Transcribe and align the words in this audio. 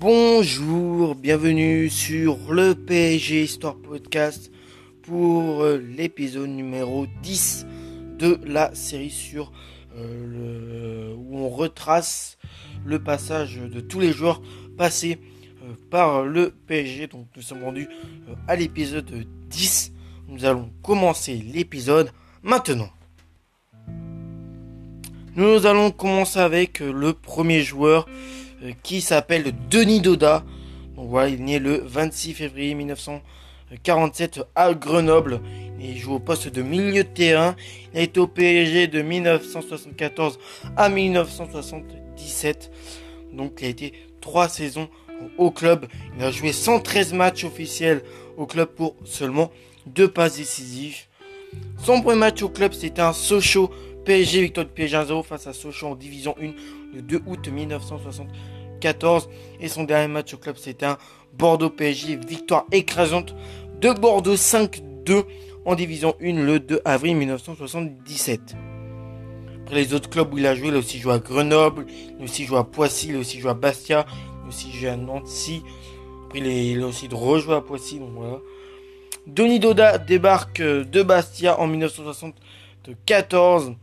Bonjour, 0.00 1.14
bienvenue 1.14 1.90
sur 1.90 2.54
le 2.54 2.74
PSG 2.74 3.42
Histoire 3.42 3.76
Podcast 3.76 4.50
pour 5.02 5.62
euh, 5.62 5.76
l'épisode 5.76 6.48
numéro 6.48 7.06
10 7.22 7.66
de 8.18 8.40
la 8.46 8.74
série 8.74 9.10
sur 9.10 9.52
euh, 9.94 11.14
où 11.18 11.36
on 11.36 11.50
retrace 11.50 12.38
le 12.82 12.98
passage 12.98 13.58
de 13.58 13.80
tous 13.80 14.00
les 14.00 14.12
joueurs 14.12 14.40
passés 14.78 15.18
euh, 15.62 15.74
par 15.90 16.24
le 16.24 16.54
PSG. 16.66 17.06
Donc 17.08 17.26
nous 17.36 17.42
sommes 17.42 17.62
rendus 17.62 17.88
à 18.48 18.56
l'épisode 18.56 19.26
10. 19.50 19.92
Nous 20.28 20.46
allons 20.46 20.70
commencer 20.82 21.34
l'épisode 21.34 22.10
maintenant. 22.42 22.88
Nous 25.36 25.66
allons 25.66 25.90
commencer 25.90 26.38
avec 26.38 26.80
le 26.80 27.12
premier 27.12 27.60
joueur 27.60 28.08
qui 28.82 29.00
s'appelle 29.00 29.52
Denis 29.70 30.00
Doda. 30.00 30.44
Donc 30.96 31.08
voilà, 31.08 31.28
il 31.28 31.40
est 31.40 31.44
né 31.44 31.58
le 31.58 31.82
26 31.84 32.34
février 32.34 32.74
1947 32.74 34.40
à 34.54 34.74
Grenoble. 34.74 35.40
Il 35.80 35.96
joue 35.96 36.14
au 36.14 36.18
poste 36.18 36.48
de 36.48 36.62
milieu 36.62 37.04
de 37.04 37.08
terrain. 37.08 37.56
Il 37.92 38.00
a 38.00 38.02
été 38.02 38.20
au 38.20 38.26
PSG 38.26 38.86
de 38.86 39.00
1974 39.00 40.38
à 40.76 40.88
1977. 40.88 42.70
Donc 43.32 43.58
il 43.60 43.66
a 43.66 43.68
été 43.68 43.92
trois 44.20 44.48
saisons 44.48 44.88
au 45.38 45.50
club. 45.50 45.86
Il 46.16 46.24
a 46.24 46.30
joué 46.30 46.52
113 46.52 47.14
matchs 47.14 47.44
officiels 47.44 48.02
au 48.36 48.46
club 48.46 48.68
pour 48.68 48.96
seulement 49.04 49.50
deux 49.86 50.08
passes 50.08 50.36
décisives. 50.36 51.06
Son 51.78 52.02
premier 52.02 52.18
match 52.18 52.42
au 52.42 52.48
club, 52.48 52.72
c'était 52.72 53.00
un 53.00 53.12
Sochaux 53.12 53.70
PSG, 54.04 54.42
victoire 54.42 54.66
de 54.66 54.70
PSG 54.70 54.96
1-0 54.96 55.22
face 55.22 55.46
à 55.46 55.52
Sochaux 55.52 55.88
en 55.88 55.94
division 55.94 56.34
1 56.40 56.52
le 56.94 57.02
2 57.02 57.20
août 57.26 57.48
1974. 57.48 59.28
Et 59.60 59.68
son 59.68 59.84
dernier 59.84 60.08
match 60.08 60.34
au 60.34 60.38
club, 60.38 60.56
c'était 60.56 60.86
un 60.86 60.98
Bordeaux 61.32 61.70
PSG, 61.70 62.16
victoire 62.16 62.66
écrasante 62.72 63.34
de 63.80 63.92
Bordeaux 63.92 64.36
5-2 64.36 65.24
en 65.64 65.74
division 65.74 66.14
1 66.20 66.44
le 66.44 66.60
2 66.60 66.82
avril 66.84 67.16
1977. 67.16 68.56
Après 69.62 69.76
les 69.76 69.94
autres 69.94 70.10
clubs 70.10 70.34
où 70.34 70.38
il 70.38 70.46
a 70.46 70.54
joué, 70.54 70.68
il 70.68 70.74
a 70.74 70.78
aussi 70.78 70.98
joué 70.98 71.12
à 71.12 71.18
Grenoble, 71.18 71.84
il 71.88 72.20
a 72.20 72.24
aussi 72.24 72.44
joué 72.44 72.58
à 72.58 72.64
Poissy, 72.64 73.08
il 73.10 73.16
a 73.16 73.18
aussi 73.18 73.38
joué 73.38 73.50
à 73.50 73.54
Bastia, 73.54 74.06
il 74.08 74.46
a 74.46 74.48
aussi 74.48 74.72
joué 74.72 74.88
à 74.88 74.96
Nancy. 74.96 75.62
Après, 76.26 76.40
il 76.40 76.82
a 76.82 76.86
aussi 76.86 77.08
de 77.08 77.14
rejouer 77.14 77.54
à 77.54 77.60
Poissy, 77.60 77.98
donc 77.98 78.10
voilà. 78.14 78.38
Denis 79.26 79.60
Doda 79.60 79.98
débarque 79.98 80.62
de 80.62 81.02
Bastia 81.02 81.60
en 81.60 81.66
1974. 81.66 83.74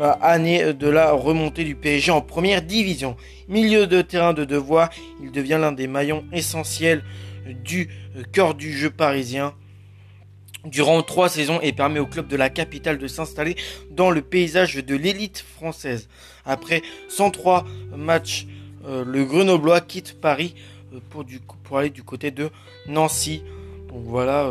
Euh, 0.00 0.14
année 0.22 0.72
de 0.72 0.88
la 0.88 1.12
remontée 1.12 1.64
du 1.64 1.74
PSG 1.74 2.10
en 2.12 2.22
première 2.22 2.62
division. 2.62 3.14
Milieu 3.46 3.86
de 3.86 4.00
terrain 4.00 4.32
de 4.32 4.46
devoir, 4.46 4.88
il 5.22 5.30
devient 5.30 5.58
l'un 5.60 5.72
des 5.72 5.86
maillons 5.86 6.24
essentiels 6.32 7.04
du 7.62 7.90
euh, 8.16 8.22
cœur 8.32 8.54
du 8.54 8.72
jeu 8.72 8.88
parisien 8.88 9.52
durant 10.64 11.02
trois 11.02 11.28
saisons 11.28 11.60
et 11.60 11.74
permet 11.74 11.98
au 11.98 12.06
club 12.06 12.26
de 12.26 12.36
la 12.36 12.48
capitale 12.48 12.96
de 12.96 13.06
s'installer 13.06 13.54
dans 13.90 14.10
le 14.10 14.22
paysage 14.22 14.76
de 14.76 14.96
l'élite 14.96 15.44
française. 15.56 16.08
Après 16.46 16.80
103 17.10 17.66
matchs, 17.94 18.46
euh, 18.86 19.04
le 19.04 19.26
Grenoblois 19.26 19.82
quitte 19.82 20.18
Paris 20.18 20.54
pour, 21.10 21.24
du, 21.24 21.38
pour, 21.64 21.76
aller 21.76 21.90
du 21.90 22.02
côté 22.02 22.30
de 22.30 22.48
Nancy. 22.86 23.42
Donc 23.88 24.04
voilà 24.04 24.50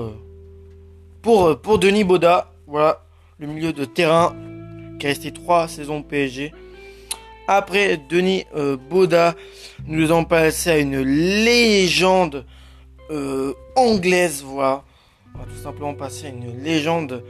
pour, 1.24 1.60
pour 1.60 1.80
Denis 1.80 2.04
Boda, 2.04 2.54
voilà 2.68 3.04
le 3.40 3.48
milieu 3.48 3.74
de 3.74 3.86
terrain 3.86 4.36
qui 5.02 5.08
est 5.08 5.10
resté 5.10 5.32
trois 5.32 5.68
saisons 5.68 5.98
au 5.98 6.04
PSG. 6.04 6.54
Après 7.48 7.98
Denis 7.98 8.46
euh, 8.56 8.78
Boda, 8.78 9.36
nous 9.88 10.12
allons 10.12 10.26
passer 10.26 10.70
à 10.70 10.78
une 10.78 11.02
légende 11.02 12.46
euh, 13.10 13.56
anglaise, 13.76 14.44
voilà. 14.46 14.84
On 15.34 15.40
va 15.40 15.46
tout 15.46 15.56
simplement 15.56 15.96
passer 15.96 16.28
à 16.28 16.30
une 16.30 16.62
légende 16.62 17.24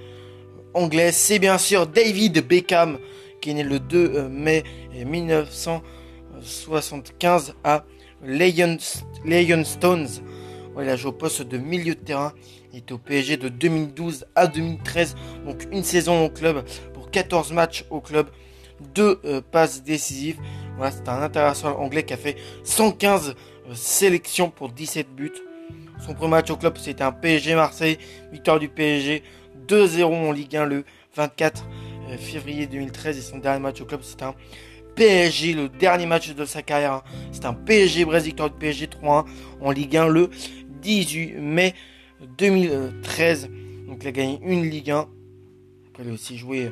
anglaise. 0.73 1.15
C'est 1.15 1.39
bien 1.39 1.57
sûr 1.57 1.87
David 1.87 2.45
Beckham, 2.45 2.99
qui 3.39 3.51
est 3.51 3.53
né 3.53 3.63
le 3.63 3.79
2 3.79 4.11
euh, 4.15 4.27
mai 4.27 4.63
1975 4.93 7.55
à 7.63 7.85
Stones. 9.63 10.07
il 10.77 10.89
a 10.89 10.97
joué 10.97 11.09
au 11.09 11.13
poste 11.13 11.43
de 11.43 11.57
milieu 11.57 11.95
de 11.95 12.01
terrain. 12.01 12.33
Il 12.73 12.79
était 12.79 12.93
au 12.93 12.97
PSG 12.97 13.37
de 13.37 13.49
2012 13.49 14.25
à 14.35 14.47
2013, 14.47 15.15
donc 15.45 15.67
une 15.71 15.83
saison 15.83 16.25
au 16.25 16.29
club 16.29 16.63
14 17.11 17.51
matchs 17.51 17.85
au 17.89 18.01
club, 18.01 18.27
2 18.95 19.21
euh, 19.25 19.41
passes 19.41 19.83
décisives. 19.83 20.39
Voilà, 20.75 20.91
c'est 20.91 21.07
un 21.07 21.21
international 21.21 21.77
anglais 21.77 22.03
qui 22.03 22.13
a 22.13 22.17
fait 22.17 22.37
115 22.63 23.35
euh, 23.69 23.73
sélections 23.73 24.49
pour 24.49 24.69
17 24.69 25.13
buts. 25.13 25.31
Son 26.05 26.13
premier 26.13 26.31
match 26.31 26.49
au 26.49 26.57
club, 26.57 26.77
c'était 26.77 27.03
un 27.03 27.11
PSG 27.11 27.53
Marseille, 27.55 27.97
victoire 28.31 28.59
du 28.59 28.69
PSG 28.69 29.23
2-0 29.67 30.03
en 30.03 30.31
Ligue 30.31 30.55
1 30.55 30.65
le 30.65 30.83
24 31.15 31.65
euh, 32.09 32.17
février 32.17 32.65
2013 32.65 33.17
et 33.17 33.21
son 33.21 33.37
dernier 33.37 33.59
match 33.59 33.81
au 33.81 33.85
club, 33.85 34.01
c'est 34.03 34.23
un 34.23 34.33
PSG, 34.95 35.53
le 35.53 35.69
dernier 35.69 36.05
match 36.05 36.33
de 36.33 36.45
sa 36.45 36.61
carrière. 36.61 36.93
Hein. 36.93 37.03
C'est 37.31 37.45
un 37.45 37.53
PSG 37.53 38.05
Brest, 38.05 38.25
victoire 38.25 38.49
du 38.49 38.57
PSG 38.57 38.87
3-1 38.87 39.25
en 39.61 39.71
Ligue 39.71 39.95
1 39.95 40.07
le 40.07 40.29
18 40.81 41.35
mai 41.37 41.73
2013. 42.37 43.49
Donc 43.87 43.99
il 44.01 44.07
a 44.07 44.11
gagné 44.11 44.39
une 44.43 44.69
Ligue 44.69 44.91
1. 44.91 45.07
il 45.99 46.09
a 46.09 46.13
aussi 46.13 46.37
joué 46.37 46.71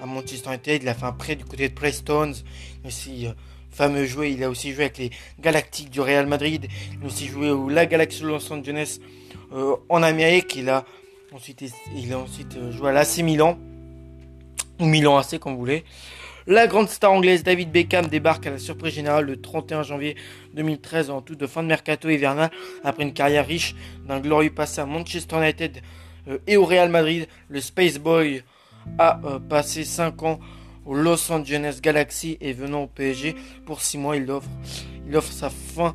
à 0.00 0.06
Manchester 0.06 0.50
United. 0.50 0.82
Il 0.82 0.88
a 0.88 0.94
fait 0.94 1.04
un 1.04 1.12
prêt 1.12 1.36
du 1.36 1.44
côté 1.44 1.68
de 1.68 1.74
Prestons. 1.74 2.32
Aussi, 2.84 3.26
euh, 3.26 3.32
fameux 3.70 4.06
joueur. 4.06 4.26
Il 4.26 4.42
a 4.44 4.50
aussi 4.50 4.72
joué 4.72 4.84
avec 4.84 4.98
les 4.98 5.10
Galactiques 5.40 5.90
du 5.90 6.00
Real 6.00 6.26
Madrid. 6.26 6.66
Il 6.92 7.04
a 7.04 7.06
aussi 7.06 7.26
joué 7.26 7.50
au 7.50 7.68
la 7.68 7.86
Galaxy 7.86 8.22
Los 8.22 8.52
Angeles 8.52 8.98
euh, 9.52 9.76
en 9.88 10.02
Amérique. 10.02 10.56
Il 10.56 10.68
a 10.68 10.84
ensuite, 11.32 11.64
il 11.94 12.12
a 12.12 12.18
ensuite 12.18 12.56
euh, 12.56 12.72
joué 12.72 12.90
à 12.90 12.92
l'AC 12.92 13.18
Milan. 13.18 13.58
Ou 14.80 14.86
Milan 14.86 15.18
AC, 15.18 15.38
comme 15.38 15.54
vous 15.54 15.58
voulez. 15.58 15.84
La 16.46 16.66
grande 16.66 16.88
star 16.88 17.12
anglaise 17.12 17.42
David 17.42 17.70
Beckham 17.70 18.06
débarque 18.06 18.46
à 18.46 18.50
la 18.50 18.58
surprise 18.58 18.94
générale 18.94 19.26
le 19.26 19.38
31 19.38 19.82
janvier 19.82 20.16
2013 20.54 21.10
en 21.10 21.20
tout 21.20 21.34
de 21.34 21.46
fin 21.46 21.62
de 21.62 21.68
mercato 21.68 22.08
hivernal 22.08 22.50
après 22.84 23.02
une 23.02 23.12
carrière 23.12 23.46
riche 23.46 23.74
d'un 24.06 24.18
glorieux 24.18 24.48
passé 24.48 24.80
à 24.80 24.86
Manchester 24.86 25.36
United 25.36 25.82
et 26.46 26.56
au 26.56 26.64
Real 26.64 26.88
Madrid. 26.88 27.28
Le 27.50 27.60
Space 27.60 27.98
Boy 27.98 28.42
a 28.98 29.20
euh, 29.24 29.38
passé 29.38 29.84
5 29.84 30.22
ans 30.22 30.38
au 30.86 30.94
Los 30.94 31.30
Angeles 31.30 31.80
Galaxy 31.82 32.38
et 32.40 32.52
venant 32.52 32.84
au 32.84 32.86
PSG 32.86 33.36
pour 33.66 33.80
6 33.80 33.98
mois, 33.98 34.16
il 34.16 34.30
offre, 34.30 34.48
il 35.06 35.16
offre 35.16 35.32
sa 35.32 35.50
fin 35.50 35.94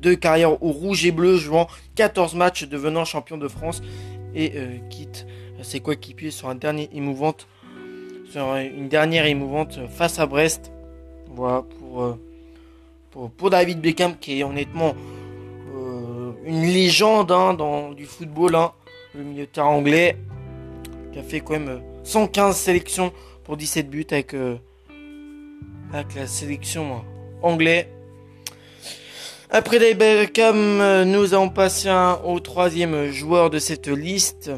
de 0.00 0.14
carrière 0.14 0.62
au 0.62 0.72
rouge 0.72 1.04
et 1.04 1.12
bleu, 1.12 1.36
jouant 1.36 1.68
14 1.94 2.34
matchs, 2.34 2.64
devenant 2.64 3.04
champion 3.04 3.36
de 3.36 3.48
France 3.48 3.82
et 4.34 4.52
euh, 4.56 4.78
quitte 4.90 5.26
ses 5.62 5.80
coéquipiers 5.80 6.30
sur 6.30 6.48
un 6.48 6.54
dernier 6.54 6.88
émouvante, 6.92 7.46
sur 8.30 8.54
une 8.56 8.88
dernière 8.88 9.26
émouvante 9.26 9.78
face 9.88 10.18
à 10.18 10.26
Brest. 10.26 10.72
Voilà 11.34 11.62
pour, 11.78 12.02
euh, 12.02 12.18
pour, 13.36 13.50
David 13.50 13.80
Beckham 13.80 14.16
qui 14.18 14.40
est 14.40 14.44
honnêtement 14.44 14.94
une 16.44 16.62
légende 16.62 17.30
hein, 17.32 17.54
dans 17.54 17.92
du 17.92 18.04
football, 18.04 18.54
hein, 18.54 18.72
le 19.14 19.24
milieu 19.24 19.46
anglais, 19.58 20.16
qui 21.12 21.18
a 21.18 21.22
fait 21.22 21.40
quand 21.40 21.58
même 21.58 21.82
115 22.04 22.56
sélections 22.56 23.12
pour 23.44 23.56
17 23.56 23.88
buts 23.88 24.06
euh, 24.12 24.56
avec, 25.92 26.14
la 26.14 26.26
sélection 26.26 27.04
anglaise. 27.42 27.86
Après 29.50 29.94
Beckham, 29.94 30.80
euh, 30.80 31.04
nous 31.04 31.34
allons 31.34 31.50
passer 31.50 31.90
au 32.24 32.40
troisième 32.40 33.10
joueur 33.10 33.50
de 33.50 33.58
cette 33.58 33.88
liste, 33.88 34.50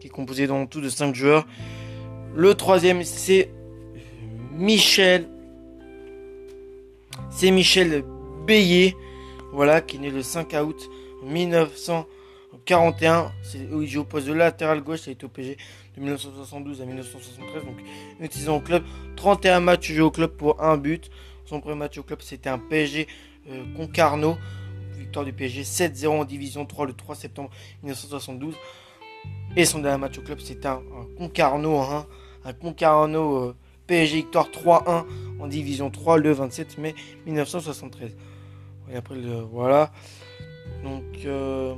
qui 0.00 0.06
est 0.06 0.10
composé 0.10 0.46
dans 0.46 0.66
tout 0.66 0.80
de 0.80 0.88
5 0.88 1.14
joueurs. 1.14 1.46
Le 2.34 2.54
troisième, 2.54 3.02
c'est 3.02 3.50
Michel. 4.52 5.28
C'est 7.30 7.50
Michel 7.50 8.04
Bayet, 8.46 8.94
voilà, 9.52 9.80
qui 9.80 9.96
est 9.96 10.00
né 10.00 10.10
le 10.10 10.22
5 10.22 10.54
août 10.62 10.88
1900. 11.24 12.06
41, 12.66 13.32
c'est 13.42 13.60
où 13.72 13.80
il 13.80 13.88
joue 13.88 14.00
au 14.00 14.04
poste 14.04 14.26
de 14.26 14.32
latéral 14.32 14.82
gauche, 14.82 15.06
il 15.06 15.10
a 15.10 15.12
été 15.12 15.24
au 15.24 15.28
PG 15.28 15.56
de 15.96 16.00
1972 16.00 16.82
à 16.82 16.84
1973, 16.84 17.64
donc 17.64 17.76
une 18.20 18.30
saison 18.30 18.56
au 18.56 18.60
club. 18.60 18.82
31 19.14 19.60
matchs 19.60 19.92
joués 19.92 20.00
au 20.02 20.10
club 20.10 20.32
pour 20.32 20.62
un 20.62 20.76
but. 20.76 21.08
Son 21.44 21.60
premier 21.60 21.76
match 21.76 21.96
au 21.96 22.02
club, 22.02 22.20
c'était 22.22 22.50
un 22.50 22.58
PSG 22.58 23.06
euh, 23.48 23.62
Concarneau, 23.76 24.36
victoire 24.98 25.24
du 25.24 25.32
PSG 25.32 25.62
7-0 25.62 26.08
en 26.08 26.24
division 26.24 26.66
3 26.66 26.86
le 26.86 26.92
3 26.92 27.14
septembre 27.14 27.50
1972. 27.84 28.54
Et 29.54 29.64
son 29.64 29.78
dernier 29.78 29.98
match 29.98 30.18
au 30.18 30.22
club, 30.22 30.40
c'était 30.40 30.66
un, 30.66 30.82
Concarneau, 31.16 31.78
hein. 31.78 32.06
un 32.44 32.52
Concarneau 32.52 33.36
euh, 33.36 33.56
PSG 33.86 34.16
victoire 34.16 34.48
3-1 34.48 35.04
en 35.38 35.46
division 35.46 35.90
3 35.90 36.18
le 36.18 36.32
27 36.32 36.78
mai 36.78 36.96
1973. 37.26 38.16
Et 38.90 38.96
après, 38.96 39.14
le, 39.14 39.40
voilà. 39.40 39.92
Donc, 40.82 41.04
euh, 41.24 41.74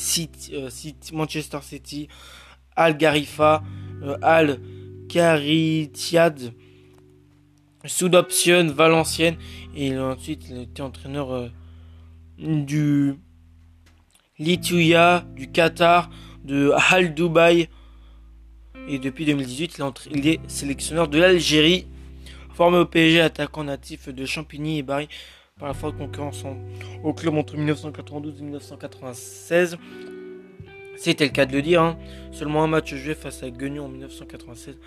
euh, 0.54 0.70
City, 0.70 1.16
Manchester 1.16 1.60
City, 1.62 2.08
Al 2.76 2.98
Garifa, 2.98 3.64
euh, 4.04 4.18
Al 4.22 4.60
Caritiad, 5.10 6.54
Sud-Option, 7.88 8.68
Valenciennes. 8.68 9.38
Et 9.76 9.98
ensuite, 9.98 10.48
il 10.50 10.58
a 10.58 10.62
été 10.62 10.82
entraîneur 10.82 11.32
euh, 11.32 11.48
du 12.38 13.16
Lituya, 14.40 15.26
du 15.36 15.52
Qatar, 15.52 16.10
de 16.44 16.72
Al 16.92 17.14
Dubaï. 17.14 17.70
Et 18.88 19.00
depuis 19.00 19.26
2018, 19.26 19.82
il 20.12 20.28
est 20.28 20.40
sélectionneur 20.48 21.08
de 21.08 21.18
l'Algérie. 21.18 21.88
Formé 22.54 22.78
au 22.78 22.86
PSG, 22.86 23.22
attaquant 23.22 23.64
natif 23.64 24.10
de 24.10 24.26
Champigny 24.26 24.80
et 24.80 24.84
Bari 24.84 25.08
par 25.60 25.68
la 25.68 25.74
forte 25.74 25.98
concurrence 25.98 26.44
au 27.04 27.14
club 27.14 27.36
entre 27.36 27.56
1992 27.56 28.40
et 28.40 28.44
1996. 28.44 29.78
C'était 30.98 31.26
le 31.26 31.32
cas 31.32 31.46
de 31.46 31.54
le 31.54 31.62
dire. 31.62 31.82
Hein. 31.82 31.98
Seulement 32.32 32.64
un 32.64 32.68
match 32.68 32.94
joué 32.96 33.16
face 33.16 33.44
à 33.44 33.50
Guignon 33.50 33.86
en 33.86 33.90
1996 33.90 34.78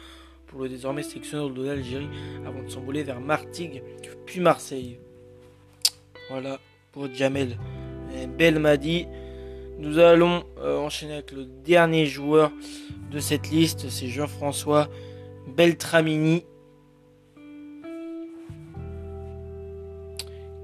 pour 0.51 0.63
le 0.63 0.69
désormais 0.69 1.05
sélectionneur 1.05 1.49
de 1.51 1.65
l'Algérie 1.65 2.09
avant 2.45 2.63
de 2.63 2.69
s'envoler 2.69 3.05
vers 3.05 3.21
Martigues 3.21 3.83
puis 4.27 4.41
Marseille. 4.41 4.99
Voilà 6.29 6.59
pour 6.93 7.13
Jamel 7.13 7.57
Belmadi. 8.37 9.07
Nous 9.79 9.99
allons 9.99 10.45
euh, 10.59 10.79
enchaîner 10.79 11.15
avec 11.15 11.33
le 11.33 11.45
dernier 11.45 12.07
joueur 12.07 12.53
de 13.11 13.19
cette 13.19 13.51
liste, 13.51 13.89
c'est 13.89 14.09
Jean-François 14.09 14.89
Beltramini. 15.57 16.45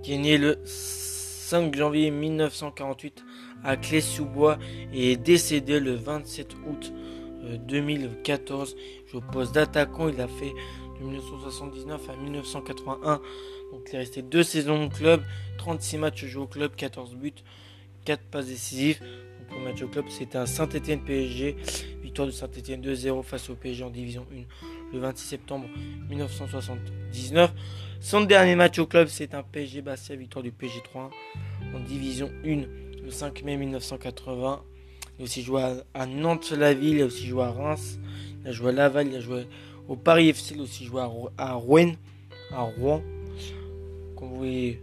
qui 0.03 0.15
est 0.15 0.19
né 0.19 0.39
le 0.39 0.57
5 0.65 1.75
janvier 1.75 2.13
1948 2.13 3.25
à 3.65 3.77
Clé-sous-Bois 3.77 4.57
et 4.93 5.11
est 5.11 5.17
décédé 5.17 5.81
le 5.81 5.95
27 5.95 6.55
août 6.69 6.93
2014. 7.57 8.77
Je 9.13 9.19
poste 9.19 9.55
d'attaquant, 9.55 10.09
il 10.09 10.21
a 10.21 10.29
fait 10.29 10.53
de 11.01 11.05
1979 11.05 12.11
à 12.11 12.17
1981. 12.17 13.21
Donc 13.73 13.89
il 13.89 13.95
est 13.95 13.99
resté 13.99 14.23
deux 14.23 14.43
saisons 14.43 14.85
au 14.85 14.89
club, 14.89 15.23
36 15.59 15.99
matchs 15.99 16.25
joués 16.25 16.43
au 16.43 16.47
club, 16.47 16.75
14 16.77 17.15
buts, 17.15 17.33
4 18.05 18.23
passes 18.31 18.47
décisives. 18.47 19.01
Donc, 19.01 19.59
le 19.59 19.65
match 19.65 19.83
au 19.83 19.89
club, 19.89 20.07
c'était 20.09 20.39
un 20.39 20.47
Saint-Etienne 20.47 21.05
PSG. 21.05 21.57
Victoire 22.03 22.27
de 22.27 22.33
Saint-Etienne 22.33 22.81
2-0 22.81 23.23
face 23.23 23.51
au 23.51 23.55
PSG 23.55 23.85
en 23.85 23.91
division 23.91 24.27
1 24.33 24.93
le 24.93 24.99
26 24.99 25.27
septembre 25.27 25.67
1979. 26.09 27.53
Son 28.01 28.21
dernier 28.23 28.55
match 28.57 28.79
au 28.79 28.87
club, 28.87 29.09
c'est 29.09 29.35
un 29.35 29.43
PSG 29.43 29.83
Bastia, 29.83 30.17
victoire 30.17 30.43
du 30.43 30.53
PSG 30.53 30.81
3 30.85 31.11
en 31.75 31.81
division 31.81 32.31
1 32.45 32.63
le 33.05 33.11
5 33.11 33.43
mai 33.43 33.57
1980. 33.57 34.63
Il 35.19 35.23
a 35.23 35.25
aussi 35.25 35.43
joué 35.43 35.63
à, 35.95 36.07
Nantes-la-Ville, 36.07 36.97
il 36.97 37.03
a 37.03 37.07
aussi 37.07 37.27
joué 37.27 37.43
à 37.43 37.51
Reims, 37.51 37.99
il 38.43 38.49
a 38.49 38.53
joué 38.53 38.69
à 38.71 38.73
Laval, 38.73 39.09
il 39.09 39.17
a 39.17 39.21
joué 39.21 39.47
au 39.89 39.97
Paris 39.97 40.29
FC, 40.29 40.55
il 40.55 40.61
a 40.61 40.65
aussi 40.65 40.85
joué 40.85 41.01
à, 41.39 41.55
Rouen, 41.55 41.93
à 42.53 42.63
Rouen. 42.63 43.03
Comme 44.17 44.29
vous 44.29 44.37
voulez, 44.37 44.81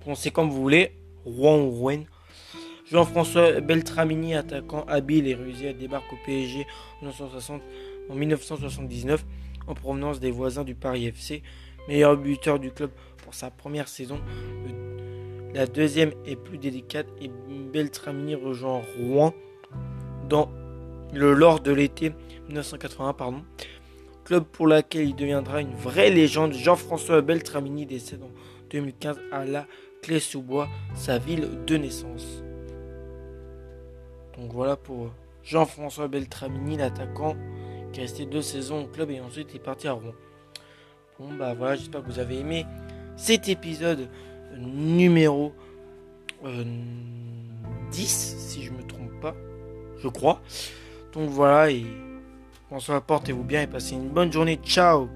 prononcez 0.00 0.30
comme 0.30 0.50
vous 0.50 0.60
voulez, 0.60 0.92
Rouen 1.24 1.58
ou 1.58 1.70
Rouen. 1.70 2.04
Jean-François 2.90 3.60
Beltramini, 3.60 4.34
attaquant 4.34 4.84
habile 4.88 5.28
et 5.28 5.34
rusé, 5.34 5.72
débarque 5.72 6.12
au 6.12 6.16
PSG 6.26 6.66
en 7.02 8.14
1979 8.14 9.24
en 9.66 9.74
provenance 9.74 10.18
des 10.18 10.30
voisins 10.30 10.64
du 10.64 10.74
Paris 10.74 11.06
FC 11.06 11.42
meilleur 11.88 12.16
buteur 12.16 12.58
du 12.58 12.70
club 12.70 12.90
pour 13.24 13.34
sa 13.34 13.50
première 13.50 13.88
saison. 13.88 14.20
La 15.54 15.66
deuxième 15.66 16.12
est 16.26 16.36
plus 16.36 16.58
délicate 16.58 17.08
et 17.20 17.30
Beltramini 17.72 18.34
rejoint 18.34 18.82
Rouen 18.98 19.34
dans 20.30 20.48
le 21.12 21.34
lors 21.34 21.60
de 21.60 21.72
l'été 21.72 22.12
1981 22.48 23.12
pardon. 23.12 23.42
Club 24.24 24.44
pour 24.44 24.66
laquelle 24.68 25.08
il 25.08 25.16
deviendra 25.16 25.60
une 25.60 25.74
vraie 25.74 26.08
légende. 26.10 26.52
Jean-François 26.52 27.20
Beltramini 27.20 27.84
décède 27.84 28.22
en 28.22 28.30
2015 28.70 29.20
à 29.32 29.44
la 29.44 29.66
Clé-sous-Bois, 30.02 30.68
sa 30.94 31.18
ville 31.18 31.64
de 31.66 31.76
naissance. 31.76 32.42
Donc 34.38 34.52
voilà 34.52 34.76
pour 34.76 35.10
Jean-François 35.42 36.08
Beltramini, 36.08 36.76
l'attaquant 36.76 37.36
qui 37.92 38.00
est 38.00 38.04
resté 38.04 38.24
deux 38.24 38.40
saisons 38.40 38.84
au 38.84 38.86
club 38.86 39.10
et 39.10 39.20
ensuite 39.20 39.54
est 39.54 39.58
parti 39.58 39.88
à 39.88 39.92
Rouen. 39.92 40.14
Bon 41.18 41.34
bah 41.34 41.54
voilà, 41.54 41.74
j'espère 41.74 42.02
que 42.02 42.06
vous 42.06 42.20
avez 42.20 42.38
aimé 42.38 42.64
cet 43.16 43.48
épisode 43.48 44.08
numéro 44.56 45.52
10, 46.44 46.46
euh, 46.46 46.64
si 47.92 48.62
je 48.62 48.70
me 48.70 48.82
trompe 48.84 49.20
pas, 49.20 49.34
je 50.02 50.08
crois. 50.08 50.40
Donc 51.12 51.30
voilà, 51.30 51.70
et 51.70 51.84
on 52.70 52.78
se 52.78 52.92
portez-vous 52.92 53.44
bien 53.44 53.62
et 53.62 53.66
passez 53.66 53.94
une 53.94 54.08
bonne 54.08 54.32
journée. 54.32 54.58
Ciao 54.64 55.08